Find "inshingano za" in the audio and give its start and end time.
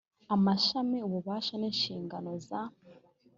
1.71-2.61